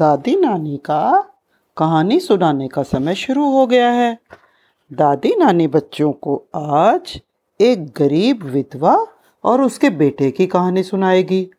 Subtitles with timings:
[0.00, 1.30] दादी नानी का
[1.76, 4.18] कहानी सुनाने का समय शुरू हो गया है।
[4.92, 7.20] दादी नानी बच्चों को आज
[7.60, 9.06] एक गरीब विधवा
[9.44, 11.50] और उसके बेटे की कहानी सुनाएगी।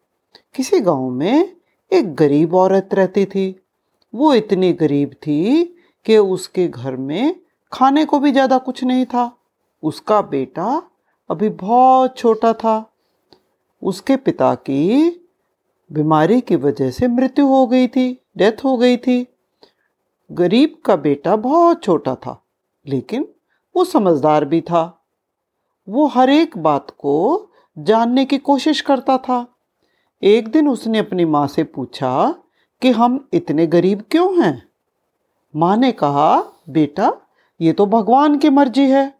[0.55, 1.55] किसी गाँव में
[1.91, 3.61] एक गरीब औरत रहती थी।
[4.13, 5.63] वो इतनी गरीब थी
[6.05, 7.35] कि उसके घर में
[7.71, 9.31] खाने को भी ज़्यादा कुछ नहीं था।
[9.83, 10.81] उसका बेटा
[11.29, 12.93] अभी बहुत छोटा था।
[13.81, 15.09] उसके पिता की
[15.91, 19.27] बीमारी की वजह से मृत्यु हो गई थी। डेथ हो गई थी।
[20.31, 22.45] गरीब का बेटा बहुत छोटा था,
[22.87, 23.27] लेकिन
[23.75, 25.05] वो समझदार भी था।
[25.89, 29.55] वो हर एक बात को जानने की कोशिश करता था।
[30.23, 32.35] एक दिन उसने अपनी माँ से पूछा
[32.81, 34.69] कि, हम इतने गरीब क्यों हैं?
[35.55, 37.13] माँ ने कहा, बेटा,
[37.61, 39.13] ये तो भगवान की मर्ज़ी है।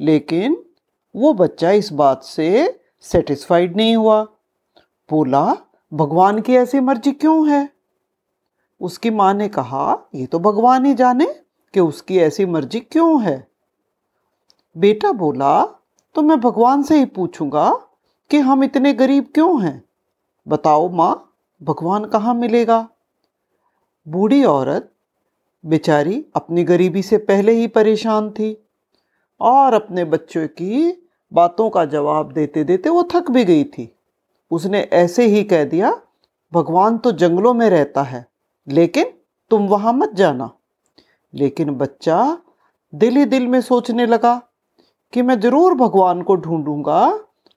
[0.00, 0.64] लेकिन
[1.16, 4.24] वो बच्चा इस बात से सेटिस्फाइड नहीं हुआ।
[5.10, 5.56] बोला,
[5.94, 7.73] भगवान की ऐसी मर्ज़ी क्यों है?
[8.80, 11.26] उसकी माँ ने कहा, ये तो भगवान ही जाने
[11.74, 13.48] कि उसकी ऐसी मर्ज़ी क्यों है?
[14.76, 15.64] बेटा बोला
[16.14, 17.70] तो मैं भगवान से ही पूछूँगा
[18.30, 19.84] कि हम इतने गरीब क्यों हैं?
[20.48, 22.88] बताओ माँ, भगवान कहाँ मिलेगा?
[24.08, 24.90] बूढ़ी औरत
[25.64, 28.66] बेचारी अपनी गरीबी से पहले ही परेशान थी
[29.40, 33.96] और अपने बच्चों की बातों का जवाब देते देते वो थक भी गई थी।
[34.50, 36.00] उसने ऐसे ही कह दिया,
[36.52, 38.33] भगवान तो जंगलों में रहता है
[38.68, 39.12] लेकिन
[39.50, 40.50] तुम वहाँ मत जाना।
[41.34, 42.38] लेकिन बच्चा
[42.92, 44.40] दिल ही दिल में सोचने लगा
[45.12, 47.00] कि मैं ज़रूर भगवान को ढूंढूँगा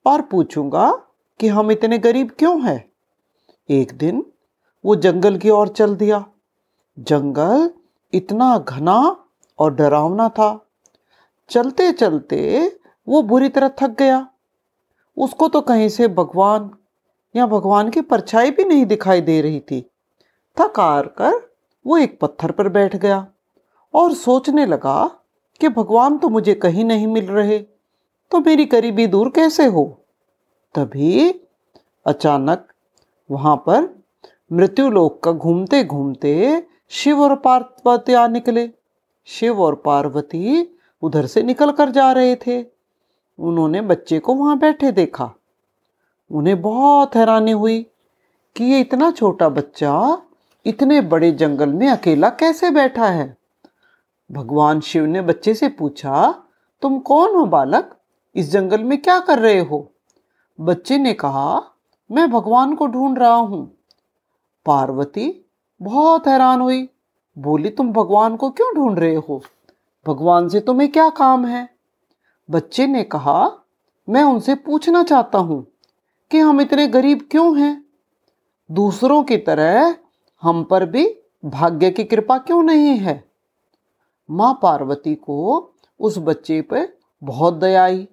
[0.06, 0.92] और पूछूँगा
[1.40, 2.84] कि हम इतने गरीब क्यों हैं।
[3.70, 4.24] एक दिन
[4.84, 6.26] वो जंगल की ओर चल दिया।
[6.98, 7.70] जंगल
[8.14, 9.00] इतना घना
[9.60, 10.50] और डरावना था।
[11.50, 12.40] चलते चलते
[13.08, 14.28] वो बुरी तरह थक गया।
[15.18, 16.70] उसको तो कहीं से भगवान
[17.36, 19.86] या भगवान की परछाई भी नहीं दिखाई दे रही थी।
[20.60, 21.52] थक हार कर
[21.88, 23.28] वो एक पत्थर पर बैठ गया
[23.94, 25.08] और सोचने लगा
[25.62, 27.58] कि भगवान तो मुझे कहीं नहीं मिल रहे
[28.32, 30.02] तो मेरी गरीबी दूर कैसे हो?
[30.76, 31.30] तभी
[32.06, 32.68] अचानक
[33.32, 34.04] वहाँ पर
[34.54, 38.70] मृत्यु लोक का घूमते घूमते शिव और पार्वती आ निकले।
[39.26, 42.66] शिव और पार्वती उधर से निकल कर जा रहे थे।
[43.40, 45.32] उन्होंने बच्चे को वहाँ बैठे देखा।
[46.32, 47.82] उन्हें बहुत हैरानी हुई
[48.56, 50.22] कि ये इतना छोटा बच्चा
[50.68, 53.38] इतने बड़े जंगल में अकेला कैसे बैठा है?
[54.32, 56.44] भगवान शिव ने बच्चे से पूछा,
[56.82, 57.98] तुम कौन हो बालक?
[58.36, 59.92] इस जंगल में क्या कर रहे हो?
[60.62, 61.64] बच्चे ने कहा,
[62.12, 63.78] मैं भगवान को ढूंढ रहा हूँ।
[64.66, 65.46] पार्वती
[65.82, 66.90] बहुत हैरान हुई,
[67.38, 69.44] बोली, तुम भगवान को क्यों ढूंढ रहे हो?
[70.08, 71.70] भगवान से तुम्हें क्या काम है?
[72.52, 73.52] बच्चे ने कहा,
[74.10, 75.68] मैं उनसे पूछना चाहता हूँ
[76.32, 77.86] कि हम इतने गरीब क्यों हैं?
[78.72, 79.96] दूसरों की तरह
[80.42, 83.32] हम पर भी भाग्य की कृपा क्यों नहीं है?
[84.32, 86.88] माँ पार्वती को उस बच्चे पर
[87.24, 88.08] बहुत दया आई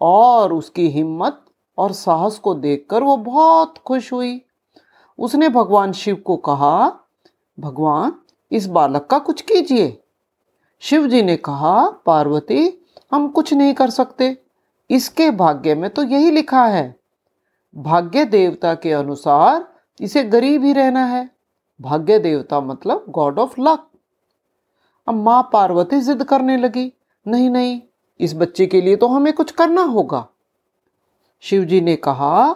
[0.00, 1.44] और उसकी हिम्मत
[1.78, 4.42] और साहस को देखकर वो बहुत खुश हुई।
[5.18, 6.98] उसने भगवान शिव को कहा,
[7.60, 8.12] भगवान,
[8.52, 10.02] इस बालक का कुछ कीजिए।
[10.80, 14.42] शिव जी ने कहा, पार्वती, हम कुछ नहीं कर सकते।
[14.90, 17.00] इसके भाग्य में तो यही लिखा है।
[17.76, 21.31] भाग्य देवता के अनुसार इसे गरीब ही रहना है।
[21.82, 23.86] भाग्य देवता मतलब गॉड ऑफ़ लक
[25.06, 26.92] अब माँ पार्वती जिद करने लगी,
[27.26, 27.80] नहीं नहीं,
[28.20, 30.26] इस बच्चे के लिए तो हमें कुछ करना होगा।
[31.42, 32.52] शिव जी ने कहा,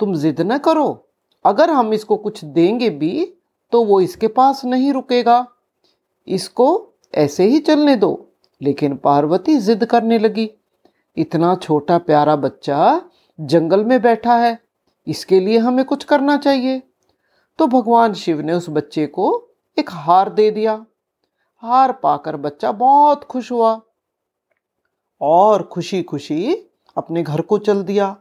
[0.00, 1.06] तुम जिद न करो,
[1.44, 3.34] अगर हम इसको कुछ देंगे भी
[3.72, 5.46] तो वो इसके पास नहीं रुकेगा।
[6.28, 6.68] इसको
[7.14, 8.24] ऐसे ही चलने दो।
[8.60, 10.50] लेकिन पार्वती जिद करने लगी,
[11.16, 13.02] इतना छोटा प्यारा बच्चा
[13.40, 14.58] जंगल में बैठा है,
[15.06, 16.82] इसके लिए हमें कुछ करना चाहिए।
[17.58, 19.48] तो भगवान शिव ने उस बच्चे को
[19.78, 20.86] एक हार दे दिया।
[21.56, 23.80] हार पाकर बच्चा बहुत खुश हुआ
[25.20, 26.54] और खुशी खुशी
[26.96, 28.16] अपने घर को चल दिया।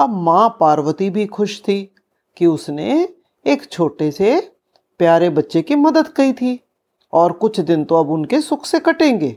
[0.00, 1.94] अब माँ पार्वती भी खुश थी
[2.36, 3.08] कि उसने
[3.46, 4.52] एक छोटे से
[4.98, 6.60] प्यारे बच्चे की मदद की थी
[7.12, 9.36] और कुछ दिन तो अब उनके सुख से कटेंगे।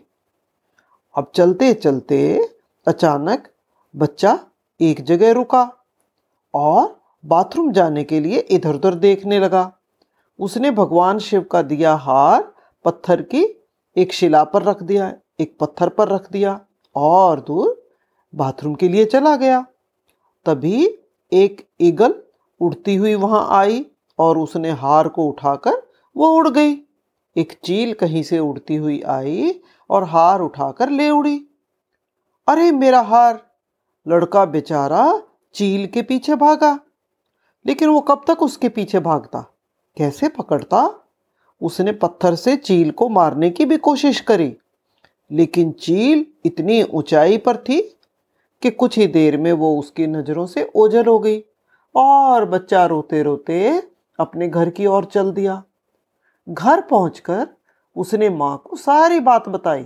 [1.16, 2.50] अब चलते चलते
[2.88, 3.48] अचानक
[3.96, 4.40] बच्चा
[4.82, 5.72] एक जगह रुका
[6.54, 9.72] और बाथरूम जाने के लिए इधर उधर देखने लगा।
[10.40, 12.54] उसने भगवान शिव का दिया हार
[12.86, 13.66] पत्थर की
[13.98, 16.62] एक शिला पर रख दिया, एक पत्थर पर रख दिया
[16.96, 17.90] और दूर
[18.36, 19.66] बाथरूम के लिए चला गया।
[20.46, 20.98] तभी
[21.34, 22.16] एक ईगल
[22.62, 23.86] उड़ती हुई वहाँ आई
[24.20, 25.82] और उसने हार को उठाकर
[26.18, 26.76] वो उड़ गई।
[27.38, 31.48] एक चील कहीं से उड़ती हुई आई और हार उठाकर ले उड़ी।
[32.48, 33.48] अरे मेरा हार!
[34.08, 35.22] लड़का बेचारा
[35.54, 36.80] चील के पीछे भागा।
[37.66, 39.40] लेकिन वो कब तक उसके पीछे भागता?
[39.98, 40.90] कैसे पकड़ता?
[41.62, 44.56] उसने पत्थर से चील को मारने की भी कोशिश करी,
[45.32, 47.82] लेकिन चील इतनी ऊंचाई पर थी
[48.62, 51.44] कि कुछ ही देर में वो उसकी नज़रों से ओझल हो गई
[51.96, 53.84] और बच्चा रोते रोते
[54.20, 55.64] अपने घर की ओर चल दिया।
[56.50, 57.48] घर पहुंचकर
[57.96, 59.86] उसने माँ को सारी बात बताई।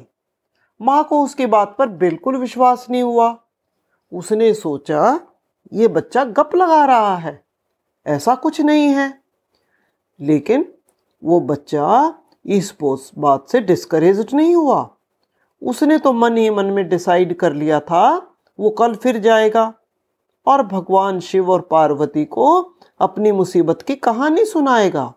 [0.81, 3.37] माँ को उसकी बात पर बिल्कुल विश्वास नहीं हुआ।
[4.11, 5.19] उसने सोचा,
[5.73, 7.43] ये बच्चा गप लगा रहा है।
[8.05, 9.21] ऐसा कुछ नहीं है।
[10.19, 10.73] लेकिन
[11.23, 12.15] वो बच्चा
[12.45, 14.89] इस बात से डिस्करेज नहीं हुआ।
[15.61, 19.73] उसने तो मन ही मन में डिसाइड कर लिया था, वो कल फिर जाएगा।
[20.47, 25.13] और भगवान शिव और पार्वती को अपनी मुसीबत की कहानी सुनाएगा।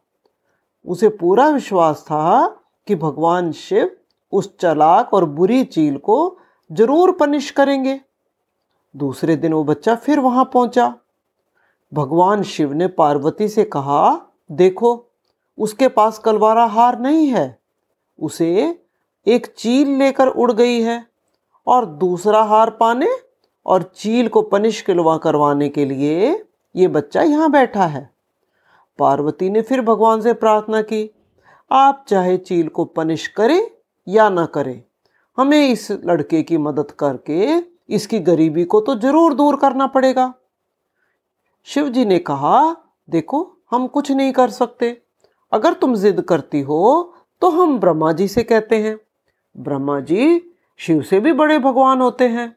[0.84, 2.46] उसे पूरा विश्वास था
[2.86, 3.90] कि भगवान शिव
[4.32, 6.38] उस चलाक और बुरी चील को
[6.72, 8.00] ज़रूर पनिश करेंगे।
[8.94, 10.94] दूसरे दिन वो बच्चा फिर वहाँ पहुँचा।
[11.92, 15.06] भगवान शिव ने पार्वती से कहा, देखो,
[15.58, 17.58] उसके पास कलवारा हार नहीं है।
[18.18, 18.78] उसे
[19.26, 21.04] एक चील लेकर उड़ गई है
[21.66, 23.08] और दूसरा हार पाने
[23.66, 26.30] और चील को पनिश किलवा करवाने के लिए
[26.74, 28.08] ये बच्चा यहाँ बैठा है।
[28.98, 31.10] पार्वती ने फिर भगवान से प्रार्थना की,
[31.70, 33.60] आप चाहे चील को पनिश करें
[34.06, 34.82] या ना करें,
[35.38, 40.32] हमें इस लड़के की मदद करके इसकी गरीबी को तो ज़रूर दूर करना पड़ेगा।
[41.66, 42.76] शिव जी ने कहा,
[43.10, 45.02] देखो, हम कुछ नहीं कर सकते।
[45.52, 48.98] अगर तुम जिद करती हो तो हम ब्रह्मा जी से कहते हैं।
[49.56, 52.56] ब्रह्मा जी शिव से भी बड़े भगवान होते हैं।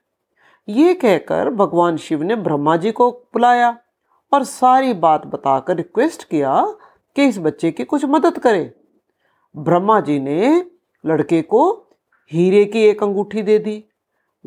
[0.69, 3.77] ये कहकर भगवान शिव ने ब्रह्मा जी को बुलाया
[4.33, 6.75] और सारी बात बताकर रिक्वेस्ट किया
[7.15, 8.73] कि इस बच्चे की कुछ मदद करे।
[9.57, 10.65] ब्रह्मा जी ने
[11.05, 11.71] लड़के को
[12.31, 13.83] हीरे की एक अंगूठी दे दी।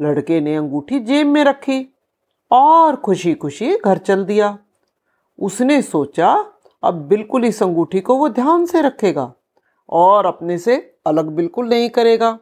[0.01, 1.92] लड़के ने अंगूठी जेब में रखी।
[2.53, 4.59] और खुशी खुशी घर चल दिया।
[5.39, 6.53] उसने सोचा,
[6.83, 9.33] अब बिल्कुल इस अंगूठी को वो ध्यान से रखेगा
[9.89, 12.39] और अपने से अलग बिल्कुल नहीं करेगा।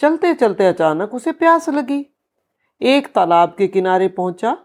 [0.00, 2.06] चलते चलते अचानक उसे प्यास लगी।
[2.82, 4.56] एक तालाब के किनारे पहुँचा।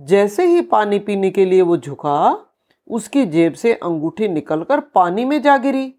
[0.00, 2.46] जैसे ही पानी पीने के लिए वो झुका,
[2.88, 5.94] उसकी जेब से अंगूठी निकलकर पानी में जा गिरी।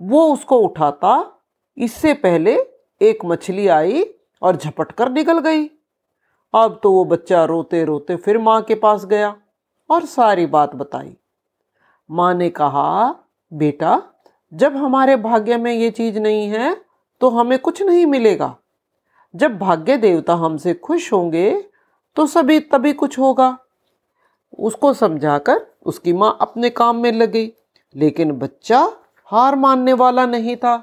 [0.00, 1.40] वो उसको उठाता,
[1.76, 2.56] इससे पहले
[3.00, 5.70] एक मछली आई और झपट कर निकल गई।
[6.54, 9.34] अब तो वो बच्चा रोते रोते फिर माँ के पास गया
[9.90, 11.14] और सारी बात बताई।
[12.10, 13.14] माँ ने कहा,
[13.52, 14.02] बेटा,
[14.52, 16.74] जब हमारे भाग्य में ये चीज़ नहीं है
[17.20, 18.54] तो हमें कुछ नहीं मिलेगा।
[19.34, 21.50] जब भाग्य देवता हमसे खुश होंगे
[22.16, 23.56] तो सभी तभी कुछ होगा।
[24.58, 27.52] उसको समझाकर उसकी माँ अपने काम में लगी
[27.94, 28.80] लेकिन बच्चा
[29.28, 30.76] हार मानने वाला नहीं था।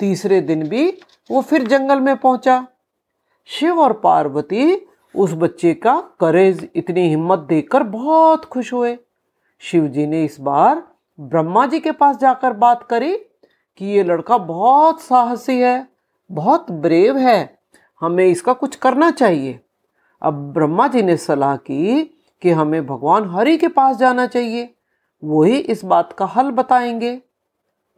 [0.00, 0.88] तीसरे दिन भी
[1.30, 2.66] वो फिर जंगल में पहुँचा।
[3.48, 4.74] शिव और पार्वती
[5.14, 8.96] उस बच्चे का करेज इतनी हिम्मत देखकर बहुत खुश हुए।
[9.62, 10.82] शिव जी ने इस बार
[11.18, 13.16] ब्रह्मा जी के पास जाकर बात करी
[13.80, 15.86] कि ये लड़का बहुत साहसी है,
[16.30, 17.58] बहुत ब्रेव है,
[18.00, 19.58] हमें इसका कुछ करना चाहिए।
[20.22, 22.02] अब ब्रह्मा जी ने सलाह की
[22.42, 24.74] कि हमें भगवान हरि के पास जाना चाहिए
[25.22, 27.20] वही इस बात का हल बताएँगे।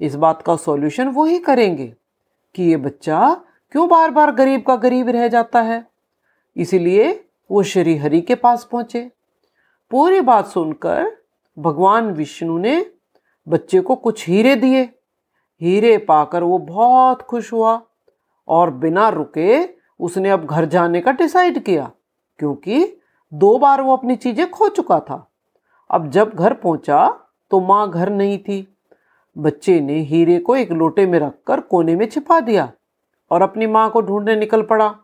[0.00, 1.93] इस बात का सॉल्यूशन वही करेंगे
[2.55, 3.37] कि ये बच्चा
[3.72, 5.94] क्यों बार बार गरीब का गरीब रह जाता है?
[6.56, 7.12] इसीलिए
[7.50, 9.11] वो श्री हरि के पास पहुँचे।
[9.90, 11.11] पूरी बात सुनकर
[11.57, 12.85] भगवान विष्णु ने
[13.47, 14.83] बच्चे को कुछ हीरे दिए।
[15.61, 17.81] हीरे पाकर वो बहुत खुश हुआ
[18.49, 19.64] और बिना रुके
[20.00, 21.90] उसने अब घर जाने का डिसाइड किया,
[22.40, 22.85] क्योंकि
[23.33, 25.26] दो बार वो अपनी चीज़ें खो चुका था।
[25.90, 27.07] अब जब घर पहुँचा
[27.50, 28.67] तो माँ घर नहीं थी।
[29.37, 32.73] बच्चे ने हीरे को एक लोटे में रखकर कोने में छिपा दिया
[33.31, 34.95] और अपनी माँ को ढूँढने निकल पड़ा।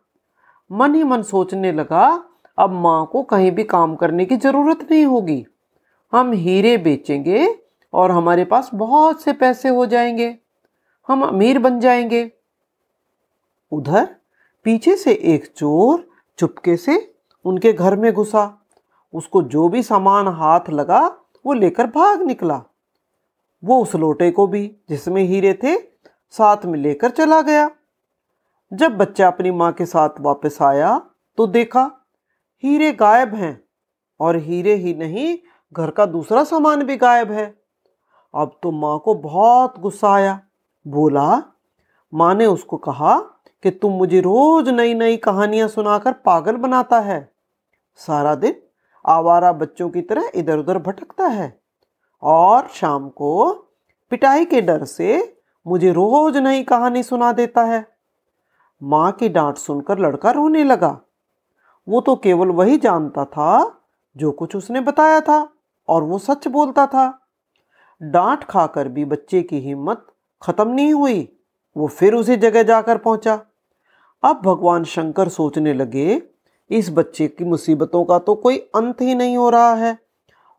[0.73, 2.25] मन ही मन सोचने लगा,
[2.59, 5.47] अब माँ को कहीं भी काम करने की ज़रूरत नहीं होगी।
[6.12, 7.59] हम हीरे बेचेंगे
[7.93, 10.39] और हमारे पास बहुत से पैसे हो जाएँगे।
[11.09, 12.33] हम अमीर बन जाएँगे।
[13.73, 14.17] उधर
[14.65, 16.09] पीछे से एक चोर
[16.39, 18.67] चुपके से उनके घर में घुसा।
[19.15, 22.62] उसको जो भी सामान हाथ लगा, वो लेकर भाग निकला।
[23.65, 25.77] वो उस लोटे को भी, जिसमें हीरे थे,
[26.31, 27.71] साथ में लेकर चला गया।
[28.73, 31.00] जब बच्चा अपनी माँ के साथ वापस आया
[31.39, 31.91] तो देखा,
[32.62, 33.61] हीरे गायब हैं
[34.21, 35.39] और हीरे ही नहीं,
[35.73, 37.47] घर का दूसरा सामान भी गायब है।
[38.35, 40.41] अब तो माँ को बहुत गुस्सा आया।
[40.87, 41.43] बोला,
[42.15, 43.19] माँ ने उसको कहा
[43.62, 47.33] कि तुम मुझे रोज नई नई कहानियाँ सुनाकर पागल बनाता है।
[47.95, 48.57] सारा दिन
[49.05, 51.61] आवारा बच्चों की तरह इधर उधर भटकता है
[52.23, 53.53] और शाम को
[54.11, 57.90] पिटाई के डर से मुझे रोज नई कहानी सुना देता है।
[58.83, 61.01] माँ की डांट सुनकर लड़का रोने लगा।
[61.89, 63.81] वो तो केवल वही जानता था
[64.17, 65.49] जो कुछ उसने बताया था
[65.89, 67.09] और वो सच बोलता था।
[68.03, 70.07] डांट खाकर भी बच्चे की हिम्मत
[70.43, 71.29] खत्म नहीं हुई।
[71.77, 73.41] वो फिर उसी जगह जाकर पहुँचा।
[74.23, 76.23] अब भगवान शंकर सोचने लगे,
[76.71, 79.99] इस बच्चे की मुसीबतों का तो कोई अंत ही नहीं हो रहा है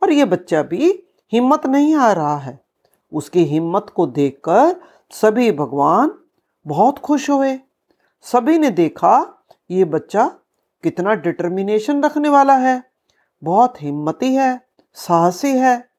[0.02, 0.92] और ये बच्चा भी
[1.34, 2.60] हिम्मत नहीं आ रहा है।
[3.12, 4.76] उसकी हिम्मत को देखकर
[5.12, 6.12] सभी भगवान
[6.66, 7.60] बहुत खुश हुए।
[8.24, 10.28] सभी ने देखा, ये बच्चा
[10.84, 12.84] कितना डिटर्मिनेशन रखने वाला है।
[13.44, 15.90] बहुत हिम्मती है, साहसी है।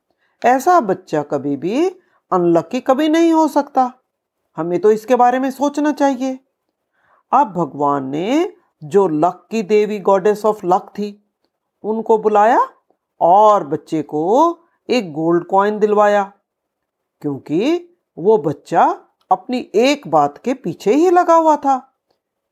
[0.44, 1.88] ऐसा बच्चा कभी भी
[2.32, 3.92] अनलकी कभी नहीं हो सकता।
[4.56, 6.38] हमें तो इसके बारे में सोचना चाहिए।
[7.32, 8.52] अब भगवान ने
[8.84, 11.30] जो लक की देवी गॉडेस ऑफ़ लक थी,
[11.84, 12.68] उनको बुलाया
[13.20, 14.58] और बच्चे को
[14.90, 16.32] एक गोल्ड कॉइन दिलवाया,
[17.22, 17.88] क्योंकि
[18.18, 19.00] वो बच्चा
[19.32, 21.91] अपनी एक बात के पीछे ही लगा हुआ था।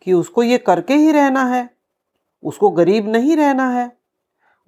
[0.07, 1.69] कि उसको ये करके ही रहना है,
[2.42, 3.87] उसको गरीब नहीं रहना है।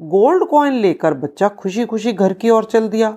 [0.01, 3.17] गोल्ड कॉइन लेकर बच्चा खुशी खुशी घर की ओर चल दिया।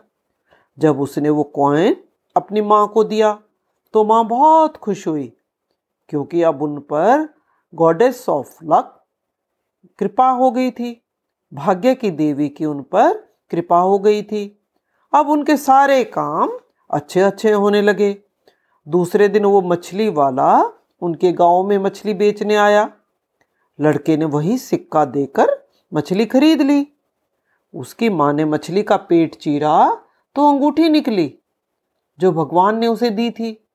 [0.78, 1.96] जब उसने वो कॉइन
[2.36, 3.34] अपनी माँ को दिया
[3.94, 5.32] तो माँ बहुत खुश हुई,
[6.10, 7.28] क्योंकि अब उन पर
[7.74, 8.92] गॉडेस ऑफ़ लक
[10.00, 11.02] कृपा हो गई थी,
[11.52, 13.14] भाग्य की देवी की उन पर
[13.52, 14.44] कृपा हो गई थी।
[15.14, 16.58] अब उनके सारे काम
[16.90, 18.16] अच्छे अच्छे होने लगे।
[18.88, 20.52] दूसरे दिन वो मछली वाला
[21.06, 22.90] उनके गाँव में मछली बेचने आया।
[23.80, 25.56] लड़के ने वही सिक्का देकर
[25.92, 26.86] मछली खरीद ली।
[27.74, 29.76] उसकी माँ ने मछली का पेट चीरा
[30.36, 31.34] तो अंगूठी निकली,
[32.20, 33.68] जो भगवान ने उसे दी थी,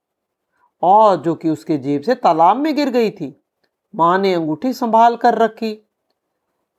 [0.83, 3.35] और जो कि उसके जेब से तालाब में गिर गई थी।
[3.95, 5.75] माँ ने अंगूठी संभाल कर रखी।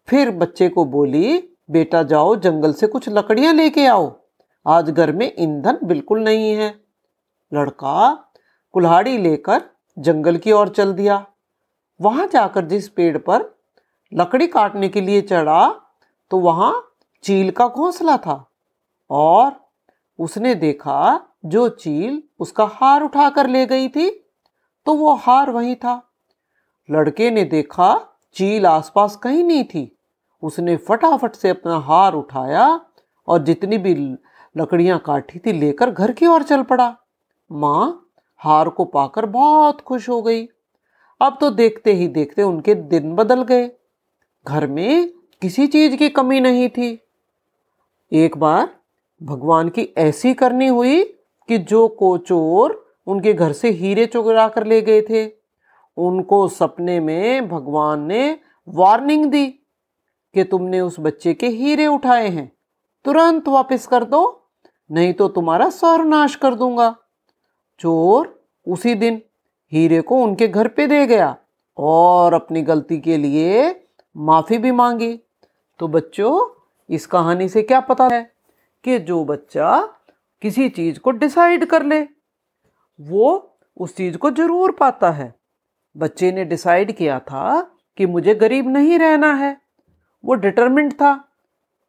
[0.08, 1.38] फिर बच्चे को बोली,
[1.72, 4.12] बेटा जाओ, जंगल से कुछ लकड़ियाँ लेके आओ।
[4.66, 6.70] आज घर में ईंधन बिल्कुल नहीं है।
[7.52, 8.12] लड़का
[8.74, 9.62] कुल्हाड़ी लेकर
[9.98, 11.26] जंगल की ओर चल दिया।
[12.00, 13.50] वहाँ जाकर जिस पेड़ पर
[14.12, 15.68] लकड़ी काटने के लिए चढ़ा
[16.32, 16.74] तो वहाँ
[17.24, 18.44] चील का घोंसला था
[19.10, 19.52] और
[20.20, 24.10] उसने देखा, जो चील उसका हार उठाकर ले गई थी
[24.88, 26.02] तो वो हार वही था।
[26.90, 27.96] लड़के ने देखा,
[28.36, 29.92] चील आसपास कहीं नहीं थी।
[30.44, 32.68] उसने फटाफट से अपना हार उठाया
[33.28, 33.94] और जितनी भी
[34.56, 36.96] लकड़ियाँ काटी थी, लेकर घर की ओर चल पड़ा।
[37.50, 38.11] माँ
[38.44, 40.46] हार को पाकर बहुत खुश हो गई।
[41.22, 43.72] अब तो देखते ही देखते उनके दिन बदल गए।
[44.48, 45.10] घर में
[45.42, 47.06] किसी चीज़ की कमी नहीं थी।
[48.12, 48.70] एक बार
[49.24, 51.04] भगवान की ऐसी करनी हुई
[51.48, 55.32] कि जो को चोर उनके घर से हीरे चुरा कर ले गए थे,
[55.98, 59.48] उनको सपने में भगवान ने वार्निंग दी
[60.34, 62.52] कि तुमने उस बच्चे के हीरे उठाए हैं।
[63.06, 64.50] तुरंत वापस कर दो,
[64.92, 66.96] नहीं तो तुम्हारा सर्वनाश कर दूँगा।
[67.82, 68.28] चोर
[68.68, 69.22] उसी दिन
[69.72, 71.36] हीरे को उनके घर पे दे गया
[71.78, 73.70] और अपनी गलती के लिए
[74.16, 75.14] माफ़ी भी मांगी।
[75.80, 76.48] तो बच्चों,
[76.90, 78.22] इस कहानी से क्या पता है
[78.84, 79.80] कि जो बच्चा
[80.42, 82.02] किसी चीज़ को डिसाइड कर ले,
[83.00, 85.34] वो उस चीज़ को ज़रूर पाता है।
[85.96, 87.62] बच्चे ने डिसाइड किया था
[87.98, 89.56] कि मुझे गरीब नहीं रहना है।
[90.24, 91.14] वो डिटरमिंड था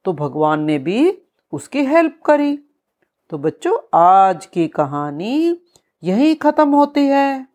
[0.04, 1.18] तो भगवान ने भी
[1.52, 2.56] उसकी हेल्प करी।
[3.30, 5.58] तो बच्चों, आज की कहानी
[6.04, 7.46] यही खत्म होती है।